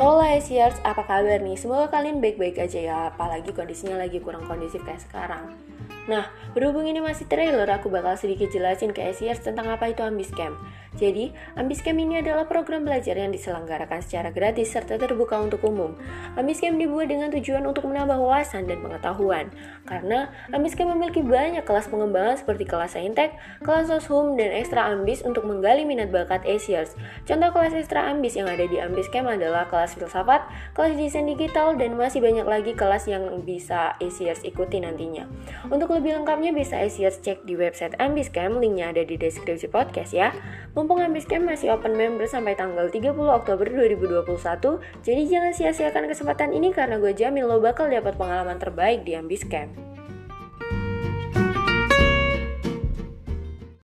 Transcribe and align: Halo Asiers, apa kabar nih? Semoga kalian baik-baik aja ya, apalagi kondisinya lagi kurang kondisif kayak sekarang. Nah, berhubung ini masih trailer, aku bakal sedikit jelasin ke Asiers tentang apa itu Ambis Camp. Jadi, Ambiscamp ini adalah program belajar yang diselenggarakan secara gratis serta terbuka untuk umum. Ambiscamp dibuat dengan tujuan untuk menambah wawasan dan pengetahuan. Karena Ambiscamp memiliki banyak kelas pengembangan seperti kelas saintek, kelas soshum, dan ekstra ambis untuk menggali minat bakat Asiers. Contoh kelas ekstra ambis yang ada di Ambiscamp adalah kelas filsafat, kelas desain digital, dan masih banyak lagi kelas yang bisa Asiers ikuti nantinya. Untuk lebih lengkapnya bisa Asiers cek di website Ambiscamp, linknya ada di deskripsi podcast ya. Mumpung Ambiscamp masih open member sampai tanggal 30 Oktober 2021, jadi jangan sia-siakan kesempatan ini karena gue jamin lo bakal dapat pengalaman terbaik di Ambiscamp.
Halo 0.00 0.24
Asiers, 0.24 0.80
apa 0.80 1.04
kabar 1.04 1.44
nih? 1.44 1.60
Semoga 1.60 1.92
kalian 1.92 2.24
baik-baik 2.24 2.56
aja 2.56 2.80
ya, 2.80 2.98
apalagi 3.12 3.52
kondisinya 3.52 4.00
lagi 4.00 4.16
kurang 4.16 4.48
kondisif 4.48 4.80
kayak 4.80 5.04
sekarang. 5.04 5.52
Nah, 6.08 6.24
berhubung 6.56 6.88
ini 6.88 7.04
masih 7.04 7.28
trailer, 7.28 7.68
aku 7.68 7.92
bakal 7.92 8.16
sedikit 8.16 8.48
jelasin 8.48 8.96
ke 8.96 9.04
Asiers 9.04 9.44
tentang 9.44 9.68
apa 9.68 9.92
itu 9.92 10.00
Ambis 10.00 10.32
Camp. 10.32 10.56
Jadi, 10.98 11.30
Ambiscamp 11.54 12.02
ini 12.02 12.18
adalah 12.18 12.50
program 12.50 12.82
belajar 12.82 13.14
yang 13.14 13.30
diselenggarakan 13.30 14.02
secara 14.02 14.34
gratis 14.34 14.74
serta 14.74 14.98
terbuka 14.98 15.38
untuk 15.38 15.62
umum. 15.62 15.94
Ambiscamp 16.34 16.82
dibuat 16.82 17.06
dengan 17.06 17.30
tujuan 17.30 17.62
untuk 17.62 17.86
menambah 17.86 18.18
wawasan 18.18 18.66
dan 18.66 18.82
pengetahuan. 18.82 19.54
Karena 19.86 20.34
Ambiscamp 20.50 20.90
memiliki 20.90 21.22
banyak 21.22 21.62
kelas 21.62 21.86
pengembangan 21.86 22.42
seperti 22.42 22.66
kelas 22.66 22.98
saintek, 22.98 23.38
kelas 23.62 23.86
soshum, 23.86 24.34
dan 24.34 24.50
ekstra 24.50 24.90
ambis 24.90 25.22
untuk 25.22 25.46
menggali 25.46 25.86
minat 25.86 26.10
bakat 26.10 26.42
Asiers. 26.42 26.98
Contoh 27.22 27.54
kelas 27.54 27.70
ekstra 27.70 28.10
ambis 28.10 28.34
yang 28.34 28.50
ada 28.50 28.66
di 28.66 28.82
Ambiscamp 28.82 29.30
adalah 29.30 29.70
kelas 29.70 29.94
filsafat, 29.94 30.42
kelas 30.74 30.98
desain 30.98 31.22
digital, 31.30 31.78
dan 31.78 31.94
masih 31.94 32.18
banyak 32.18 32.46
lagi 32.50 32.72
kelas 32.74 33.06
yang 33.06 33.30
bisa 33.46 33.94
Asiers 34.02 34.42
ikuti 34.42 34.82
nantinya. 34.82 35.30
Untuk 35.70 35.94
lebih 35.94 36.18
lengkapnya 36.18 36.50
bisa 36.50 36.82
Asiers 36.82 37.22
cek 37.22 37.46
di 37.46 37.54
website 37.54 37.94
Ambiscamp, 38.02 38.58
linknya 38.58 38.90
ada 38.90 39.06
di 39.06 39.14
deskripsi 39.14 39.70
podcast 39.70 40.10
ya. 40.10 40.34
Mumpung 40.80 41.04
Ambiscamp 41.04 41.44
masih 41.44 41.76
open 41.76 41.92
member 41.92 42.24
sampai 42.24 42.56
tanggal 42.56 42.88
30 42.88 43.12
Oktober 43.12 43.68
2021, 43.68 44.80
jadi 45.04 45.22
jangan 45.28 45.52
sia-siakan 45.52 46.08
kesempatan 46.08 46.56
ini 46.56 46.72
karena 46.72 46.96
gue 46.96 47.12
jamin 47.12 47.44
lo 47.44 47.60
bakal 47.60 47.92
dapat 47.92 48.16
pengalaman 48.16 48.56
terbaik 48.56 49.04
di 49.04 49.12
Ambiscamp. 49.12 49.89